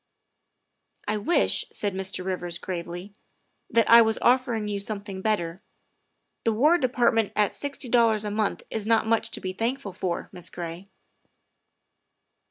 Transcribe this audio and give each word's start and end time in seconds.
''''I 1.07 1.17
wish, 1.17 1.63
''said 1.71 1.93
Mr. 1.93 2.25
Rivers 2.25 2.57
gravely, 2.57 3.13
''that 3.69 3.87
I 3.87 4.01
was 4.01 4.17
offer 4.19 4.55
ing 4.55 4.67
you 4.67 4.79
something 4.79 5.21
better. 5.21 5.59
The 6.43 6.53
War 6.53 6.79
Department 6.79 7.31
at 7.35 7.53
sixty 7.53 7.87
dollars 7.87 8.25
a 8.25 8.31
month 8.31 8.63
is 8.71 8.87
not 8.87 9.05
much 9.05 9.29
to 9.29 9.39
be 9.39 9.53
thankful 9.53 9.93
for, 9.93 10.27
Miss 10.31 10.49
Gray." 10.49 10.89